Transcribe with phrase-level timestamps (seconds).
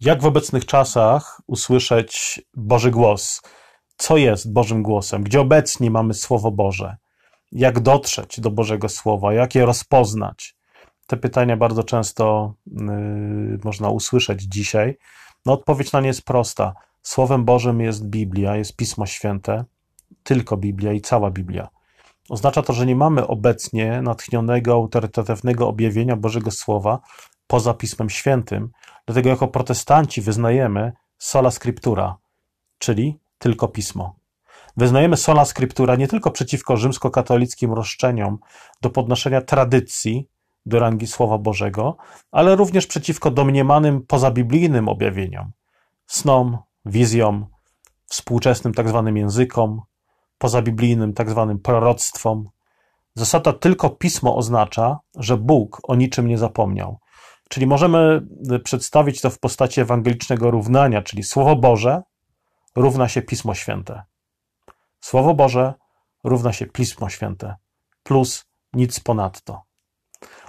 [0.00, 3.42] Jak w obecnych czasach usłyszeć Boży głos?
[3.96, 5.22] Co jest Bożym głosem?
[5.22, 6.96] Gdzie obecnie mamy Słowo Boże?
[7.52, 9.32] Jak dotrzeć do Bożego Słowa?
[9.32, 10.56] Jak je rozpoznać?
[11.06, 14.98] Te pytania bardzo często yy, można usłyszeć dzisiaj.
[15.46, 16.74] No, odpowiedź na nie jest prosta.
[17.02, 19.64] Słowem Bożym jest Biblia, jest Pismo Święte,
[20.22, 21.68] tylko Biblia i cała Biblia.
[22.28, 27.00] Oznacza to, że nie mamy obecnie natchnionego, autorytatywnego objawienia Bożego Słowa
[27.46, 28.70] poza Pismem Świętym,
[29.06, 32.16] dlatego jako protestanci wyznajemy sola scriptura,
[32.78, 34.16] czyli tylko Pismo.
[34.76, 38.38] Wyznajemy sola scriptura nie tylko przeciwko rzymskokatolickim roszczeniom
[38.82, 40.28] do podnoszenia tradycji
[40.66, 41.96] do rangi Słowa Bożego,
[42.32, 45.52] ale również przeciwko domniemanym pozabiblijnym objawieniom,
[46.06, 47.46] snom, wizjom,
[48.06, 49.80] współczesnym tak zwanym językom,
[50.38, 52.48] pozabiblijnym tak zwanym proroctwom.
[53.14, 56.98] Zasada tylko pismo oznacza, że Bóg o niczym nie zapomniał.
[57.48, 58.26] Czyli możemy
[58.64, 62.02] przedstawić to w postaci ewangelicznego równania, czyli Słowo Boże
[62.76, 64.02] równa się Pismo Święte.
[65.00, 65.74] Słowo Boże
[66.24, 67.56] równa się Pismo Święte
[68.06, 69.62] plus nic ponadto.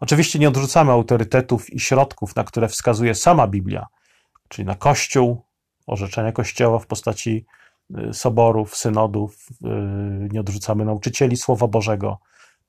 [0.00, 3.86] Oczywiście nie odrzucamy autorytetów i środków, na które wskazuje sama Biblia,
[4.48, 5.42] czyli na Kościół,
[5.86, 7.46] orzeczenia Kościoła w postaci
[8.10, 12.18] y, soborów, synodów, y, nie odrzucamy nauczycieli Słowa Bożego,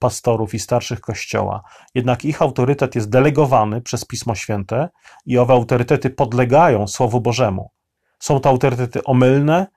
[0.04, 1.62] pastorów i starszych Kościoła.
[1.96, 4.90] Jednak ich autorytet jest delegowany przez Pismo Święte
[5.26, 7.70] i owe autorytety podlegają Słowu Bożemu.
[8.20, 9.68] Są to autorytety omylne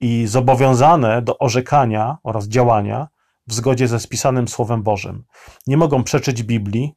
[0.00, 3.08] i zobowiązane do orzekania oraz działania
[3.46, 5.24] w zgodzie ze spisanym Słowem Bożym.
[5.66, 6.94] Nie mogą przeczyć Biblii,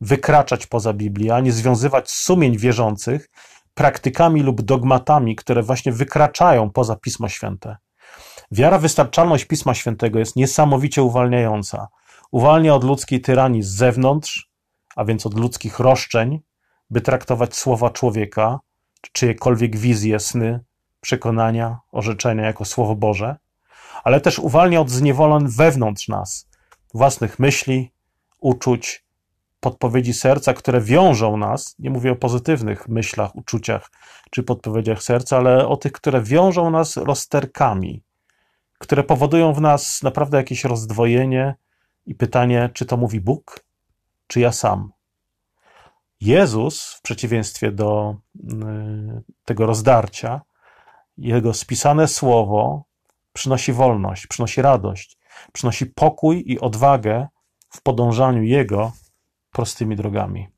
[0.00, 3.28] wykraczać poza Biblię, ani związywać sumień wierzących
[3.74, 7.76] praktykami lub dogmatami, które właśnie wykraczają poza Pismo Święte.
[8.50, 11.88] Wiara wystarczalność Pisma Świętego jest niesamowicie uwalniająca.
[12.30, 14.50] Uwalnia od ludzkiej tyranii z zewnątrz,
[14.96, 16.40] a więc od ludzkich roszczeń,
[16.90, 18.60] by traktować słowa człowieka,
[19.00, 20.60] czy czyjekolwiek wizje, sny,
[21.00, 23.36] przekonania, orzeczenia jako Słowo Boże,
[24.04, 26.48] ale też uwalnia od zniewoleń wewnątrz nas,
[26.94, 27.92] własnych myśli,
[28.40, 29.04] uczuć,
[29.60, 33.90] podpowiedzi serca, które wiążą nas, nie mówię o pozytywnych myślach, uczuciach
[34.30, 38.02] czy podpowiedziach serca, ale o tych, które wiążą nas rozterkami,
[38.78, 41.54] które powodują w nas naprawdę jakieś rozdwojenie
[42.06, 43.64] i pytanie, czy to mówi Bóg,
[44.26, 44.92] czy ja sam.
[46.20, 48.40] Jezus, w przeciwieństwie do y,
[49.44, 50.40] tego rozdarcia,
[51.18, 52.84] jego spisane słowo
[53.32, 55.18] przynosi wolność, przynosi radość,
[55.52, 57.28] przynosi pokój i odwagę
[57.70, 58.92] w podążaniu Jego
[59.52, 60.48] prostymi drogami.